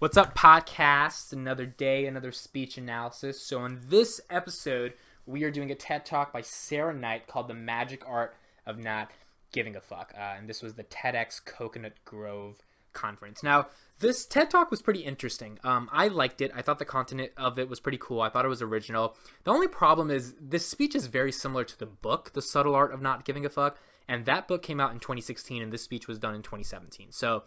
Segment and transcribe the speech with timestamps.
[0.00, 1.32] What's up, podcast?
[1.32, 3.42] Another day, another speech analysis.
[3.42, 4.92] So, in this episode,
[5.26, 9.10] we are doing a TED talk by Sarah Knight called The Magic Art of Not
[9.50, 10.14] Giving a Fuck.
[10.16, 12.58] Uh, and this was the TEDx Coconut Grove
[12.92, 13.42] conference.
[13.42, 13.66] Now,
[13.98, 15.58] this TED talk was pretty interesting.
[15.64, 16.52] Um, I liked it.
[16.54, 18.20] I thought the content of it was pretty cool.
[18.20, 19.16] I thought it was original.
[19.42, 22.94] The only problem is this speech is very similar to the book, The Subtle Art
[22.94, 23.76] of Not Giving a Fuck.
[24.06, 27.10] And that book came out in 2016, and this speech was done in 2017.
[27.10, 27.42] So,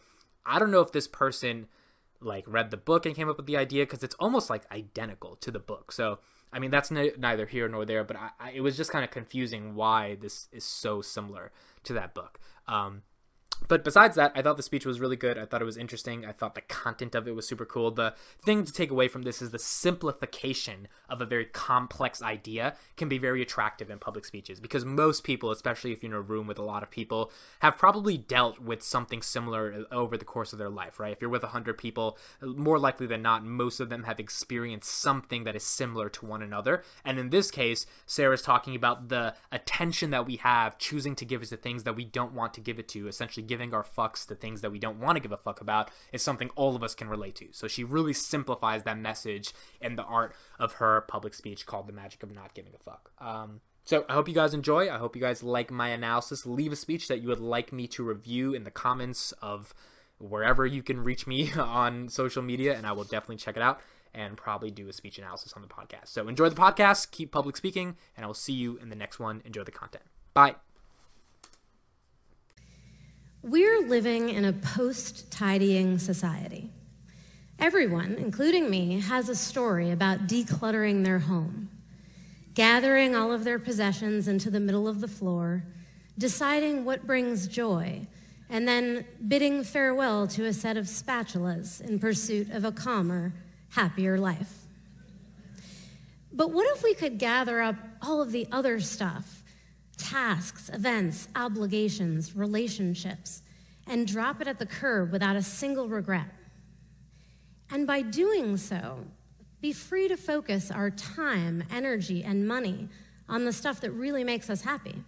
[0.46, 1.68] I don't know if this person
[2.22, 5.36] like read the book and came up with the idea because it's almost like identical
[5.38, 5.92] to the book.
[5.92, 6.20] So
[6.54, 9.04] I mean that's n- neither here nor there, but I, I, it was just kind
[9.04, 11.52] of confusing why this is so similar
[11.84, 12.40] to that book.
[12.68, 13.04] Um,
[13.68, 15.38] but besides that, I thought the speech was really good.
[15.38, 16.26] I thought it was interesting.
[16.26, 17.92] I thought the content of it was super cool.
[17.92, 22.76] The thing to take away from this is the simplification of a very complex idea
[22.98, 26.22] can be very attractive in public speeches because most people, especially if you're in a
[26.22, 30.54] room with a lot of people, have probably dealt with something similar over the course
[30.54, 31.14] of their life, right?
[31.14, 35.44] If you're with 100 people, more likely than not, most of them have experienced something
[35.44, 36.84] that is similar to one another.
[37.06, 41.42] And in this case, Sarah's talking about the attention that we have choosing to give
[41.42, 44.26] it to things that we don't want to give it to, essentially giving our fucks
[44.26, 46.84] to things that we don't want to give a fuck about is something all of
[46.84, 47.48] us can relate to.
[47.52, 51.92] So she really simplifies that message in the art of her public speech called The
[51.92, 53.12] Magic of Not Giving a Fuck.
[53.20, 54.90] Um, so I hope you guys enjoy.
[54.90, 56.46] I hope you guys like my analysis.
[56.46, 59.74] Leave a speech that you would like me to review in the comments of
[60.18, 63.82] wherever you can reach me on social media, and I will definitely check it out
[64.14, 66.08] and probably do a speech analysis on the podcast.
[66.08, 69.20] So enjoy the podcast, keep public speaking, and I will see you in the next
[69.20, 69.42] one.
[69.44, 70.06] Enjoy the content.
[70.34, 70.56] Bye.
[73.44, 76.70] We're living in a post tidying society.
[77.58, 81.68] Everyone, including me, has a story about decluttering their home,
[82.54, 85.64] gathering all of their possessions into the middle of the floor,
[86.20, 88.06] deciding what brings joy,
[88.48, 93.34] and then bidding farewell to a set of spatulas in pursuit of a calmer,
[93.70, 94.54] happier life.
[96.32, 99.41] But what if we could gather up all of the other stuff
[99.98, 103.42] tasks, events, obligations, relationships,
[103.88, 106.28] and drop it at the curb without a single regret.
[107.70, 109.06] And by doing so,
[109.62, 112.90] be free to focus our time, energy, and money
[113.30, 115.04] on the stuff that really makes us happy.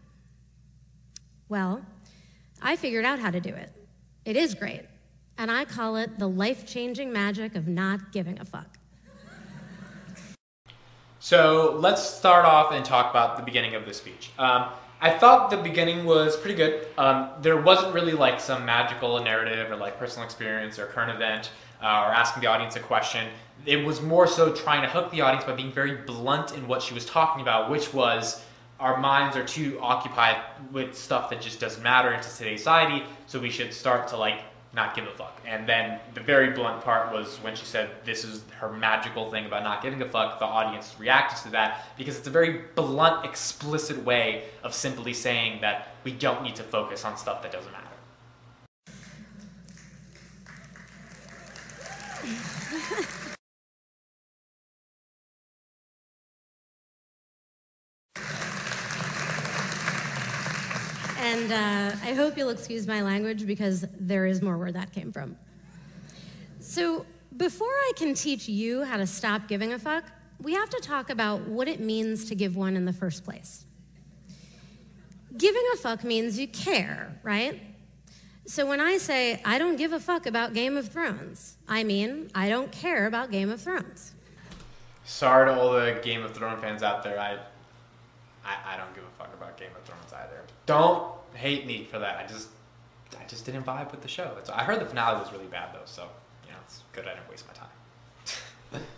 [1.50, 1.86] Well,
[2.62, 3.72] I figured out how to do it.
[4.26, 4.86] It is great,
[5.38, 8.78] and I call it the life changing magic of not giving a fuck.
[11.24, 14.32] So let's start off and talk about the beginning of the speech.
[14.38, 14.66] Um,
[15.00, 16.86] I thought the beginning was pretty good.
[16.98, 21.52] Um, there wasn't really like some magical narrative or like personal experience or current event
[21.82, 23.30] uh, or asking the audience a question.
[23.66, 26.82] It was more so trying to hook the audience by being very blunt in what
[26.82, 28.44] she was talking about, which was
[28.82, 30.36] our minds are too occupied
[30.74, 34.42] with stuff that just doesn't matter in today's society, so we should start to like
[34.74, 35.40] not give a fuck.
[35.46, 39.46] And then the very blunt part was when she said this is her magical thing
[39.46, 43.24] about not giving a fuck, the audience reacted to that because it's a very blunt,
[43.24, 47.72] explicit way of simply saying that we don't need to focus on stuff that doesn't
[47.72, 47.88] matter.
[61.24, 65.12] And uh, I hope you'll excuse my language because there is more where that came
[65.12, 65.38] from.
[66.60, 67.06] So,
[67.38, 70.06] before I can teach you how to stop giving a fuck,
[70.42, 73.66] we have to talk about what it means to give one in the first place.
[75.36, 77.60] Giving a fuck means you care, right?
[78.46, 82.30] So when I say I don't give a fuck about Game of Thrones, I mean
[82.36, 84.14] I don't care about Game of Thrones.
[85.06, 87.20] Sorry to all the Game of Thrones fans out there.
[87.20, 87.38] I,
[88.46, 90.42] I, I don't give a fuck about Game of Thrones either.
[90.66, 92.18] Don't hate me for that.
[92.18, 92.50] I just,
[93.20, 94.38] I just didn't vibe with the show.
[94.54, 96.10] I heard the finale was really bad though, so
[96.46, 98.82] you know it's good I didn't waste my time.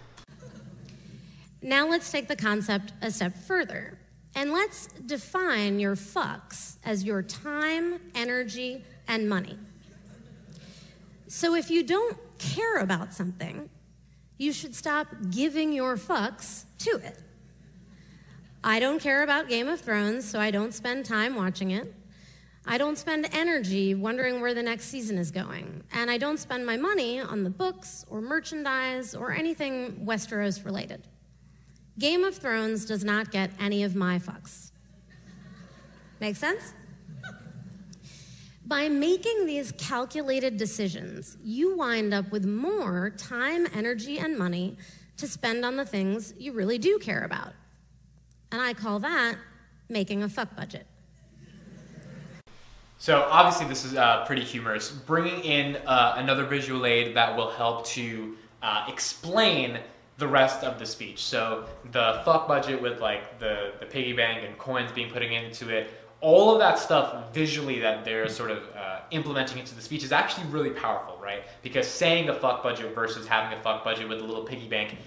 [1.66, 3.98] Now let's take the concept a step further.
[4.36, 9.58] And let's define your fucks as your time, energy, and money.
[11.28, 13.68] So if you don't care about something,
[14.38, 17.18] you should stop giving your fucks to it.
[18.64, 21.92] I don't care about Game of Thrones, so I don't spend time watching it.
[22.68, 25.84] I don't spend energy wondering where the next season is going.
[25.94, 31.08] And I don't spend my money on the books or merchandise or anything Westeros related.
[32.00, 34.72] Game of Thrones does not get any of my fucks.
[36.20, 36.74] Make sense?
[38.66, 44.76] By making these calculated decisions, you wind up with more time, energy, and money
[45.18, 47.54] to spend on the things you really do care about.
[48.52, 49.36] And I call that
[49.88, 50.88] making a fuck budget.
[53.06, 54.90] So obviously this is uh, pretty humorous.
[54.90, 59.78] Bringing in uh, another visual aid that will help to uh, explain
[60.18, 61.24] the rest of the speech.
[61.24, 65.70] So the fuck budget with like the, the piggy bank and coins being put into
[65.70, 70.04] it, all of that stuff visually that they're sort of uh, implementing into the speech
[70.04, 71.44] is actually really powerful, right?
[71.62, 74.98] Because saying a fuck budget versus having a fuck budget with a little piggy bank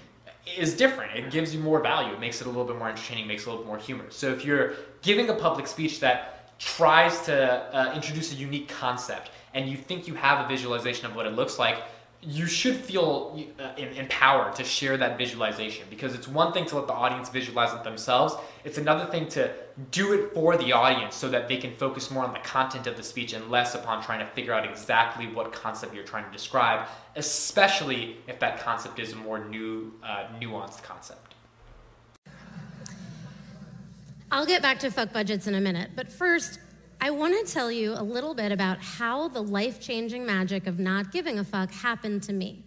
[0.57, 1.17] is different.
[1.17, 2.13] It gives you more value.
[2.13, 4.15] It makes it a little bit more entertaining, makes it a little bit more humorous.
[4.15, 9.31] So if you're giving a public speech that tries to uh, introduce a unique concept
[9.55, 11.83] and you think you have a visualization of what it looks like,
[12.21, 16.89] you should feel uh, empowered to share that visualization because it's one thing to let
[16.89, 18.35] the audience visualize it themselves
[18.65, 19.49] it's another thing to
[19.93, 22.97] do it for the audience so that they can focus more on the content of
[22.97, 26.33] the speech and less upon trying to figure out exactly what concept you're trying to
[26.33, 31.28] describe especially if that concept is a more new uh, nuanced concept
[34.31, 36.59] i'll get back to fuck budgets in a minute but first
[37.01, 40.81] I want to tell you a little bit about how the life changing magic of
[40.81, 42.65] not giving a fuck happened to me.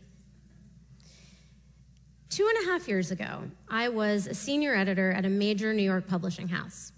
[2.29, 5.83] Two and a half years ago, I was a senior editor at a major New
[5.83, 6.93] York publishing house.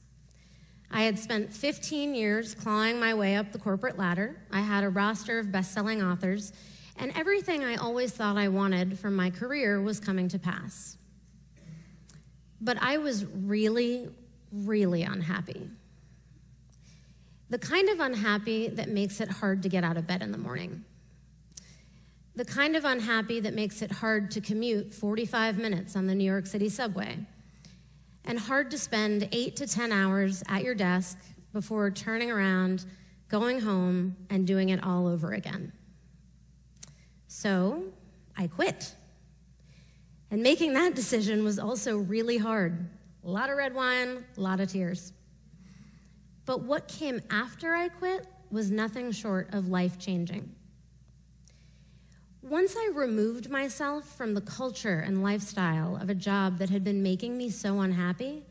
[0.92, 4.40] I had spent 15 years clawing my way up the corporate ladder.
[4.52, 6.54] I had a roster of best selling authors,
[6.98, 10.98] and everything I always thought I wanted from my career was coming to pass.
[12.62, 14.10] But I was really,
[14.54, 15.70] really unhappy.
[17.50, 20.38] The kind of unhappy that makes it hard to get out of bed in the
[20.38, 20.84] morning.
[22.36, 26.24] The kind of unhappy that makes it hard to commute 45 minutes on the New
[26.24, 27.18] York City subway.
[28.26, 31.18] And hard to spend eight to 10 hours at your desk
[31.52, 32.86] before turning around,
[33.28, 35.74] going home, and doing it all over again.
[37.28, 37.84] So
[38.38, 38.96] I quit.
[40.32, 42.90] And making that decision was also really hard.
[43.26, 45.14] A lot of red wine, a lot of tears.
[46.46, 50.54] But what came after I quit was nothing short of life changing.
[52.42, 57.02] Once I removed myself from the culture and lifestyle of a job that had been
[57.02, 58.44] making me so unhappy,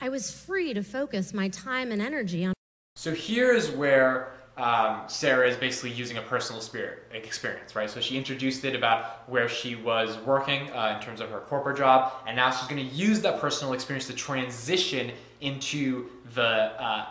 [0.00, 2.54] I was free to focus my time and energy on.
[2.96, 7.88] So here's where um, Sarah is basically using a personal spirit experience, right?
[7.88, 11.78] So she introduced it about where she was working uh, in terms of her corporate
[11.78, 17.06] job, and now she's going to use that personal experience to transition into the uh,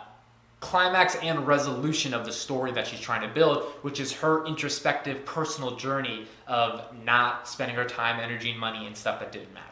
[0.60, 5.24] climax and resolution of the story that she's trying to build, which is her introspective
[5.24, 9.66] personal journey of not spending her time, energy, and money in stuff that didn't matter.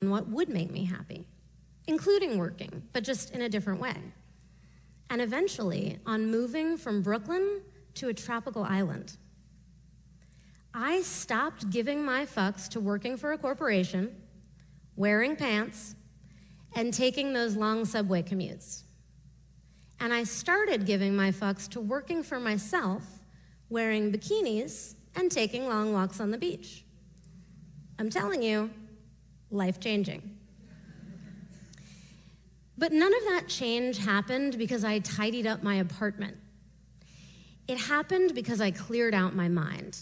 [0.00, 1.26] And what would make me happy,
[1.86, 3.94] including working, but just in a different way.
[5.14, 7.60] And eventually, on moving from Brooklyn
[7.94, 9.16] to a tropical island.
[10.74, 14.12] I stopped giving my fucks to working for a corporation,
[14.96, 15.94] wearing pants,
[16.74, 18.82] and taking those long subway commutes.
[20.00, 23.04] And I started giving my fucks to working for myself,
[23.68, 26.84] wearing bikinis, and taking long walks on the beach.
[28.00, 28.68] I'm telling you,
[29.52, 30.38] life changing.
[32.76, 36.36] But none of that change happened because I tidied up my apartment.
[37.68, 39.98] It happened because I cleared out my mind.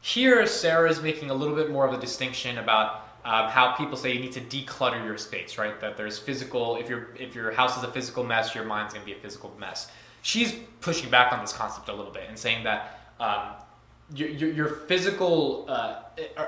[0.00, 3.96] Here, Sarah is making a little bit more of a distinction about um, how people
[3.96, 5.78] say you need to declutter your space, right?
[5.80, 6.76] That there's physical.
[6.76, 9.54] If your if your house is a physical mess, your mind's gonna be a physical
[9.58, 9.90] mess.
[10.22, 13.52] She's pushing back on this concept a little bit and saying that um,
[14.14, 16.02] your, your, your, physical uh,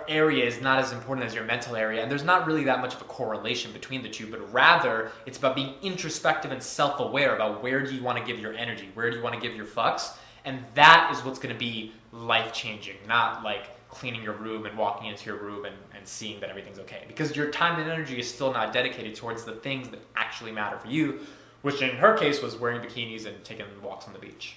[0.09, 2.95] area is not as important as your mental area, and there's not really that much
[2.95, 7.35] of a correlation between the two, but rather it's about being introspective and self aware
[7.35, 9.57] about where do you want to give your energy, where do you want to give
[9.57, 14.35] your fucks, and that is what's going to be life changing, not like cleaning your
[14.35, 17.05] room and walking into your room and, and seeing that everything's okay.
[17.07, 20.77] Because your time and energy is still not dedicated towards the things that actually matter
[20.77, 21.21] for you,
[21.63, 24.57] which in her case was wearing bikinis and taking walks on the beach.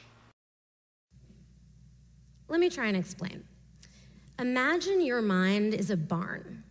[2.47, 3.43] Let me try and explain.
[4.39, 6.63] Imagine your mind is a barn,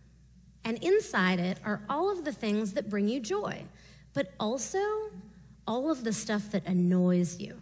[0.63, 3.63] and inside it are all of the things that bring you joy,
[4.13, 4.79] but also
[5.67, 7.59] all of the stuff that annoys you.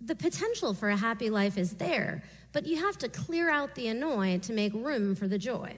[0.00, 3.88] The potential for a happy life is there, but you have to clear out the
[3.88, 5.76] annoy to make room for the joy.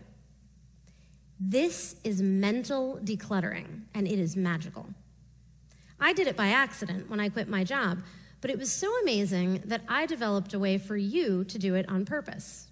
[1.40, 4.86] This is mental decluttering, and it is magical.
[5.98, 7.98] I did it by accident when I quit my job,
[8.44, 11.88] but it was so amazing that I developed a way for you to do it
[11.88, 12.66] on purpose.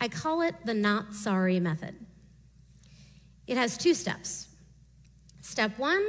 [0.00, 1.94] I call it the not sorry method.
[3.46, 4.48] It has two steps.
[5.42, 6.02] Step one,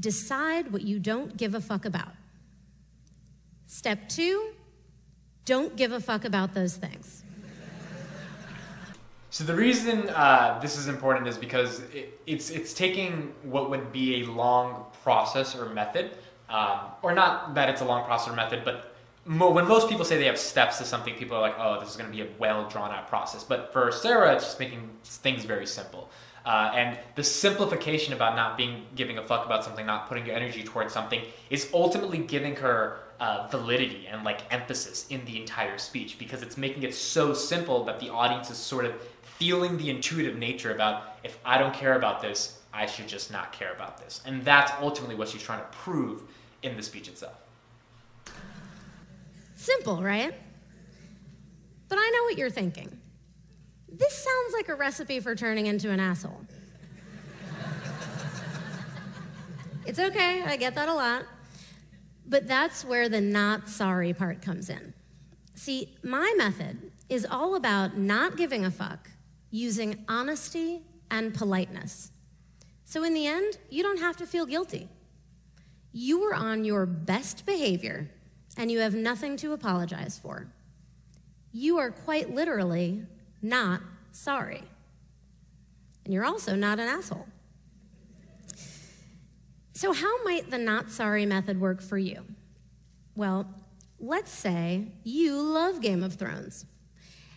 [0.00, 2.14] decide what you don't give a fuck about.
[3.66, 4.52] Step two,
[5.44, 7.24] don't give a fuck about those things.
[9.28, 13.92] So the reason uh, this is important is because it, it's it's taking what would
[13.92, 16.12] be a long process or method
[16.48, 20.04] Um, or not that it's a long process or method, but mo- when most people
[20.04, 22.22] say they have steps to something, people are like, oh, this is going to be
[22.22, 23.44] a well drawn out process.
[23.44, 26.10] But for Sarah, it's just making things very simple.
[26.46, 30.34] Uh, and the simplification about not being giving a fuck about something, not putting your
[30.34, 35.76] energy towards something, is ultimately giving her uh, validity and like emphasis in the entire
[35.76, 39.90] speech because it's making it so simple that the audience is sort of feeling the
[39.90, 43.98] intuitive nature about if I don't care about this, I should just not care about
[43.98, 44.22] this.
[44.24, 46.22] And that's ultimately what she's trying to prove
[46.62, 47.34] in the speech itself.
[49.56, 50.32] Simple, right?
[51.88, 52.96] But I know what you're thinking.
[53.90, 56.40] This sounds like a recipe for turning into an asshole.
[59.84, 61.24] it's okay, I get that a lot.
[62.28, 64.94] But that's where the not sorry part comes in.
[65.54, 69.10] See, my method is all about not giving a fuck
[69.50, 72.12] using honesty and politeness.
[72.88, 74.88] So in the end, you don't have to feel guilty.
[75.92, 78.08] You were on your best behavior
[78.56, 80.46] and you have nothing to apologize for.
[81.52, 83.02] You are quite literally
[83.42, 84.62] not sorry.
[86.06, 87.26] And you're also not an asshole.
[89.74, 92.24] So, how might the not sorry method work for you?
[93.14, 93.52] Well,
[94.00, 96.64] let's say you love Game of Thrones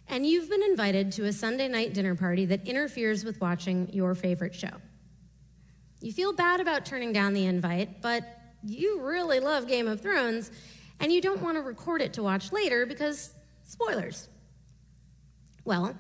[0.07, 4.15] and you've been invited to a Sunday night dinner party that interferes with watching your
[4.15, 4.77] favorite show.
[6.01, 8.23] You feel bad about turning down the invite, but
[8.63, 10.51] you really love Game of Thrones
[10.99, 14.27] and you don't want to record it to watch later because spoilers.
[15.63, 15.95] Well,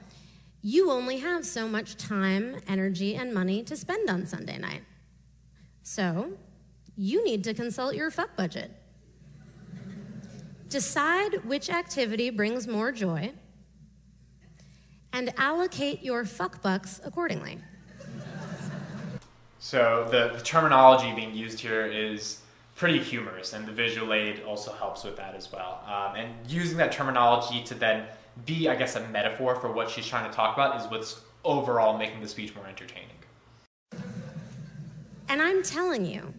[0.63, 4.81] you only have so much time, energy, and money to spend on Sunday night.
[5.83, 6.33] So,
[6.95, 8.71] you need to consult your fuck budget.
[10.69, 13.33] Decide which activity brings more joy
[15.13, 17.59] and allocate your fuck bucks accordingly.
[19.63, 22.39] So, the, the terminology being used here is
[22.75, 25.83] pretty humorous, and the visual aid also helps with that as well.
[25.85, 28.07] Um, and using that terminology to then
[28.47, 31.95] be, I guess, a metaphor for what she's trying to talk about is what's overall
[31.95, 33.09] making the speech more entertaining.
[35.29, 36.33] And I'm telling you,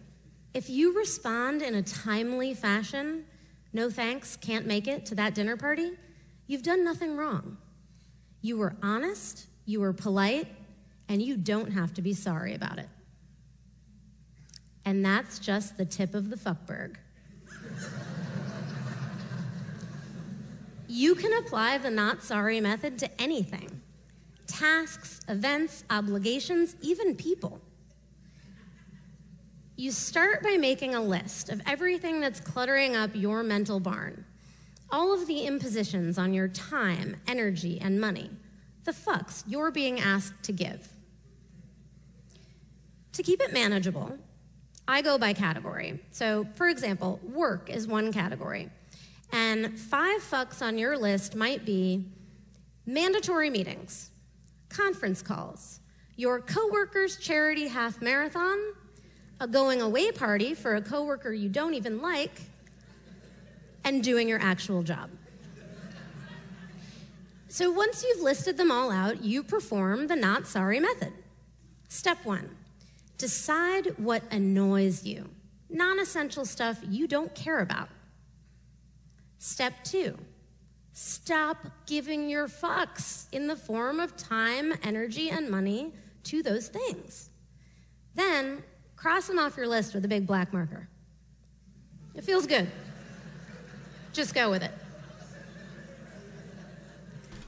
[0.53, 3.23] if you respond in a timely fashion,
[3.71, 5.93] no thanks, can't make it to that dinner party,
[6.47, 7.55] you've done nothing wrong.
[8.41, 10.47] You were honest, you were polite,
[11.07, 12.89] and you don't have to be sorry about it.
[14.85, 16.95] And that's just the tip of the fuckberg.
[20.87, 23.81] you can apply the not sorry method to anything
[24.45, 27.59] tasks, events, obligations, even people.
[29.75, 34.25] You start by making a list of everything that's cluttering up your mental barn.
[34.91, 38.29] All of the impositions on your time, energy, and money.
[38.83, 40.87] The fucks you're being asked to give.
[43.13, 44.19] To keep it manageable,
[44.87, 45.99] I go by category.
[46.11, 48.69] So, for example, work is one category.
[49.31, 52.05] And five fucks on your list might be
[52.85, 54.11] mandatory meetings,
[54.69, 55.79] conference calls,
[56.15, 58.57] your coworker's charity half marathon,
[59.39, 62.41] a going away party for a coworker you don't even like,
[63.85, 65.09] and doing your actual job.
[67.47, 71.13] So once you've listed them all out, you perform the not sorry method.
[71.87, 72.49] Step one
[73.17, 75.29] decide what annoys you,
[75.69, 77.89] non essential stuff you don't care about.
[79.39, 80.17] Step two
[80.95, 85.91] stop giving your fucks in the form of time, energy, and money
[86.23, 87.31] to those things.
[88.13, 88.61] Then
[89.03, 90.87] Cross them off your list with a big black marker.
[92.15, 92.71] It feels good.
[94.13, 94.71] Just go with it.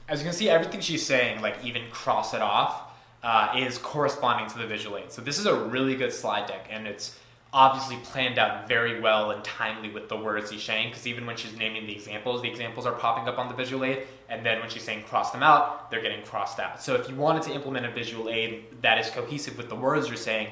[0.06, 2.85] As you can see, everything she's saying, like even cross it off,
[3.26, 5.10] uh, is corresponding to the visual aid.
[5.10, 7.18] So this is a really good slide deck, and it's
[7.52, 10.90] obviously planned out very well and timely with the words she's saying.
[10.90, 13.84] Because even when she's naming the examples, the examples are popping up on the visual
[13.84, 16.80] aid, and then when she's saying cross them out, they're getting crossed out.
[16.80, 20.06] So if you wanted to implement a visual aid that is cohesive with the words
[20.06, 20.50] you're saying,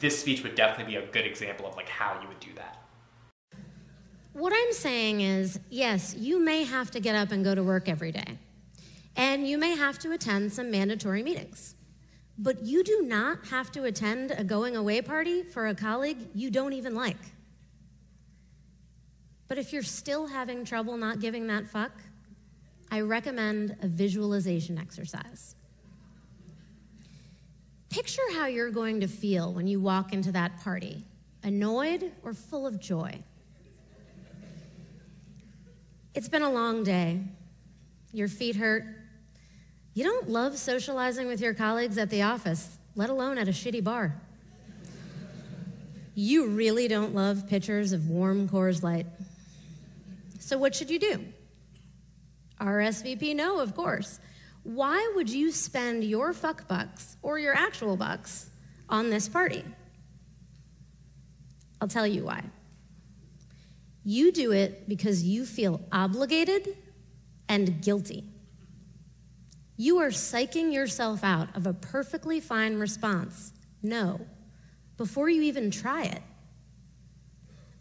[0.00, 2.78] this speech would definitely be a good example of like how you would do that.
[4.32, 7.86] What I'm saying is, yes, you may have to get up and go to work
[7.86, 8.38] every day.
[9.14, 11.73] And you may have to attend some mandatory meetings.
[12.38, 16.50] But you do not have to attend a going away party for a colleague you
[16.50, 17.16] don't even like.
[19.46, 21.92] But if you're still having trouble not giving that fuck,
[22.90, 25.54] I recommend a visualization exercise.
[27.90, 31.04] Picture how you're going to feel when you walk into that party
[31.44, 33.22] annoyed or full of joy.
[36.14, 37.20] It's been a long day.
[38.12, 38.84] Your feet hurt.
[39.94, 43.82] You don't love socializing with your colleagues at the office, let alone at a shitty
[43.82, 44.20] bar.
[46.16, 49.06] You really don't love pictures of warm Coors Light.
[50.40, 51.24] So, what should you do?
[52.60, 54.18] RSVP no, of course.
[54.64, 58.50] Why would you spend your fuck bucks or your actual bucks
[58.88, 59.64] on this party?
[61.80, 62.42] I'll tell you why.
[64.04, 66.76] You do it because you feel obligated
[67.48, 68.33] and guilty.
[69.76, 73.52] You are psyching yourself out of a perfectly fine response,
[73.82, 74.20] no,
[74.96, 76.22] before you even try it.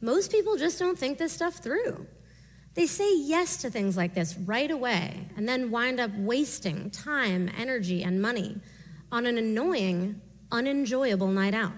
[0.02, 2.08] Most people just don't think this stuff through.
[2.74, 7.50] They say yes to things like this right away and then wind up wasting time,
[7.56, 8.58] energy, and money
[9.12, 10.20] on an annoying,
[10.52, 11.74] unenjoyable night out.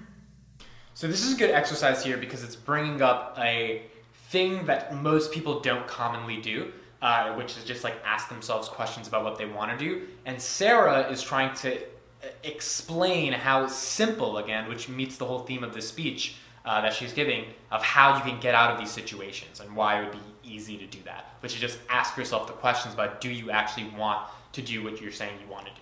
[0.93, 3.83] So, this is a good exercise here because it's bringing up a
[4.29, 9.07] thing that most people don't commonly do, uh, which is just like ask themselves questions
[9.07, 10.07] about what they want to do.
[10.25, 15.63] And Sarah is trying to uh, explain how simple, again, which meets the whole theme
[15.63, 16.35] of this speech
[16.65, 20.01] uh, that she's giving, of how you can get out of these situations and why
[20.01, 23.21] it would be easy to do that, which is just ask yourself the questions about
[23.21, 25.81] do you actually want to do what you're saying you want to do.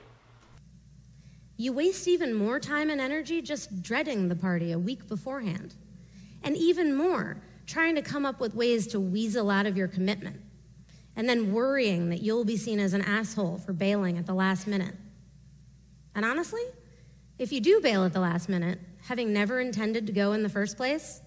[1.57, 5.75] You waste even more time and energy just dreading the party a week beforehand.
[6.41, 10.41] And even more, trying to come up with ways to weasel out of your commitment.
[11.15, 14.65] And then worrying that you'll be seen as an asshole for bailing at the last
[14.67, 14.95] minute.
[16.15, 16.63] And honestly,
[17.37, 20.49] if you do bail at the last minute, having never intended to go in the
[20.49, 21.21] first place,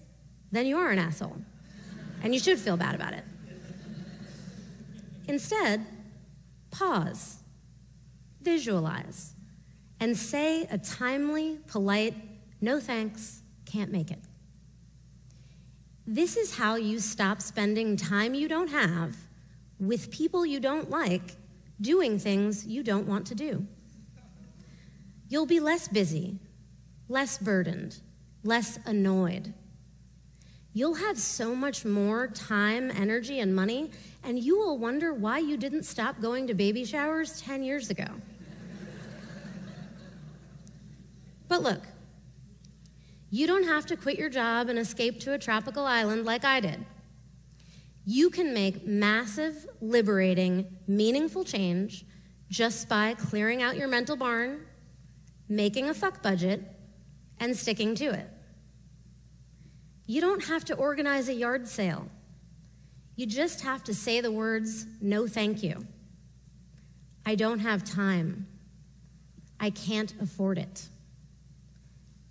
[0.51, 1.37] then you are an asshole.
[2.23, 3.23] And you should feel bad about it.
[5.27, 5.85] Instead,
[6.71, 7.37] pause,
[8.41, 9.33] visualize,
[9.99, 12.15] and say a timely, polite,
[12.61, 14.19] no thanks, can't make it.
[16.05, 19.17] This is how you stop spending time you don't have
[19.79, 21.35] with people you don't like
[21.79, 23.65] doing things you don't want to do.
[25.29, 26.39] You'll be less busy,
[27.09, 27.99] less burdened,
[28.43, 29.53] less annoyed.
[30.73, 33.91] You'll have so much more time, energy, and money,
[34.23, 38.05] and you will wonder why you didn't stop going to baby showers 10 years ago.
[41.47, 41.81] but look,
[43.29, 46.59] you don't have to quit your job and escape to a tropical island like I
[46.59, 46.85] did.
[48.09, 52.05] You can make massive, liberating, meaningful change
[52.49, 54.61] just by clearing out your mental barn,
[55.49, 56.63] making a fuck budget,
[57.41, 58.29] and sticking to it.
[60.05, 62.07] You don't have to organize a yard sale.
[63.17, 65.85] You just have to say the words, no thank you.
[67.25, 68.47] I don't have time.
[69.59, 70.87] I can't afford it.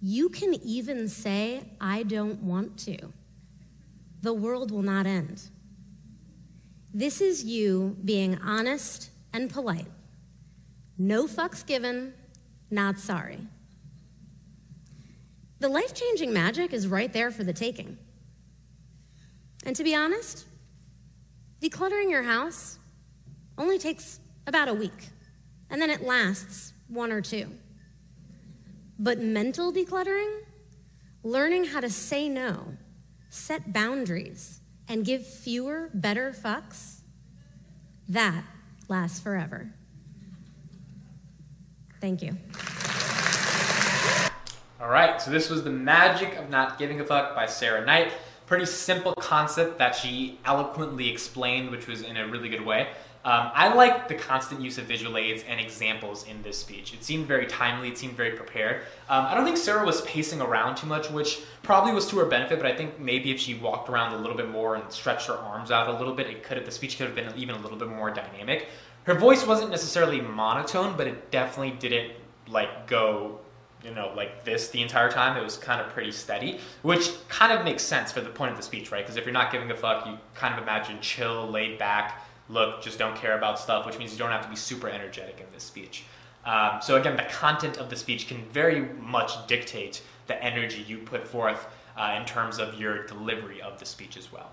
[0.00, 2.96] You can even say, I don't want to.
[4.22, 5.50] The world will not end.
[6.96, 9.90] This is you being honest and polite.
[10.96, 12.14] No fucks given,
[12.70, 13.38] not sorry.
[15.58, 17.98] The life changing magic is right there for the taking.
[19.66, 20.46] And to be honest,
[21.60, 22.78] decluttering your house
[23.58, 25.10] only takes about a week,
[25.68, 27.50] and then it lasts one or two.
[28.98, 30.34] But mental decluttering,
[31.22, 32.72] learning how to say no,
[33.28, 37.00] set boundaries, and give fewer, better fucks,
[38.08, 38.44] that
[38.88, 39.72] lasts forever.
[42.00, 42.36] Thank you.
[44.80, 48.12] All right, so this was The Magic of Not Giving a Fuck by Sarah Knight.
[48.46, 52.88] Pretty simple concept that she eloquently explained, which was in a really good way.
[53.26, 56.94] Um, I like the constant use of visual aids and examples in this speech.
[56.94, 58.82] It seemed very timely, it seemed very prepared.
[59.08, 62.26] Um, I don't think Sarah was pacing around too much, which probably was to her
[62.26, 65.26] benefit, but I think maybe if she walked around a little bit more and stretched
[65.26, 67.56] her arms out a little bit, it could have, the speech could have been even
[67.56, 68.68] a little bit more dynamic.
[69.02, 72.12] Her voice wasn't necessarily monotone, but it definitely didn't
[72.46, 73.40] like go
[73.84, 75.36] you know, like this the entire time.
[75.36, 78.56] It was kind of pretty steady, which kind of makes sense for the point of
[78.56, 79.04] the speech, right?
[79.04, 82.82] Because if you're not giving a fuck, you kind of imagine chill, laid back, look,
[82.82, 85.46] just don't care about stuff, which means you don't have to be super energetic in
[85.52, 86.04] this speech.
[86.44, 90.98] Um, so again, the content of the speech can very much dictate the energy you
[90.98, 94.52] put forth uh, in terms of your delivery of the speech as well.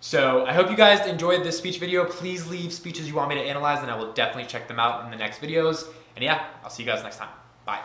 [0.00, 2.04] So I hope you guys enjoyed this speech video.
[2.04, 5.04] Please leave speeches you want me to analyze, and I will definitely check them out
[5.04, 5.86] in the next videos.
[6.14, 7.30] And yeah, I'll see you guys next time.
[7.64, 7.80] Bye.